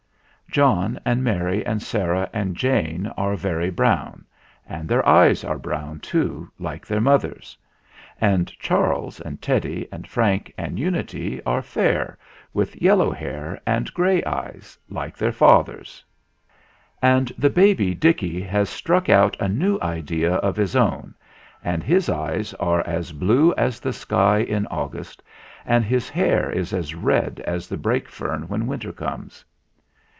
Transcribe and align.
John 0.51 0.99
and 1.05 1.23
Mary 1.23 1.65
and 1.65 1.81
Sarah 1.81 2.29
and 2.33 2.57
Jane 2.57 3.07
are 3.15 3.37
very 3.37 3.69
brown, 3.69 4.25
and 4.67 4.89
their 4.89 5.07
eyes 5.07 5.45
are 5.45 5.57
brown, 5.57 6.01
too, 6.01 6.51
like 6.59 6.85
their 6.85 6.99
mother's; 6.99 7.57
and 8.19 8.49
Charles 8.59 9.21
and 9.21 9.41
Teddy 9.41 9.87
and 9.93 10.05
Frank 10.05 10.53
and 10.57 10.77
Unity 10.77 11.41
are 11.45 11.61
fair, 11.61 12.17
with 12.53 12.75
yellow 12.81 13.11
hair 13.11 13.61
and 13.65 13.93
grey 13.93 14.21
eyes, 14.25 14.77
like 14.89 15.15
their 15.15 15.31
father's; 15.31 16.03
and 17.01 17.31
the 17.37 17.49
baby, 17.49 17.95
Dicky, 17.95 18.41
has 18.41 18.69
struck 18.69 19.07
out 19.07 19.37
a 19.39 19.47
new 19.47 19.79
idea 19.81 20.33
of 20.33 20.57
his 20.57 20.75
own, 20.75 21.15
and 21.63 21.81
his 21.81 22.09
eyes 22.09 22.53
are 22.55 22.81
as 22.85 23.13
blue 23.13 23.53
as 23.55 23.79
the 23.79 23.93
sky 23.93 24.39
in 24.39 24.67
August 24.67 25.23
and 25.65 25.85
his 25.85 26.09
hair 26.09 26.51
is 26.51 26.73
as 26.73 26.93
red 26.93 27.39
as 27.47 27.69
the 27.69 27.77
brake 27.77 28.09
fern 28.09 28.49
when 28.49 28.67
winter 28.67 28.91
comes. 28.91 29.45